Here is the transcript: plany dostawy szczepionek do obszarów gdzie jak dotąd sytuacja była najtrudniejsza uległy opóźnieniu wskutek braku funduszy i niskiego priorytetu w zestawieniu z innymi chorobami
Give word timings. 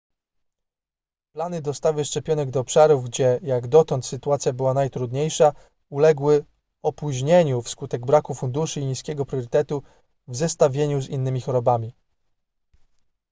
plany 1.33 1.61
dostawy 1.61 2.05
szczepionek 2.05 2.49
do 2.51 2.59
obszarów 2.59 3.05
gdzie 3.05 3.39
jak 3.43 3.67
dotąd 3.67 4.05
sytuacja 4.05 4.53
była 4.53 4.73
najtrudniejsza 4.73 5.53
uległy 5.89 6.45
opóźnieniu 6.81 7.61
wskutek 7.61 8.05
braku 8.05 8.33
funduszy 8.35 8.81
i 8.81 8.85
niskiego 8.85 9.25
priorytetu 9.25 9.83
w 10.27 10.35
zestawieniu 10.35 11.01
z 11.01 11.09
innymi 11.09 11.41
chorobami 11.41 11.93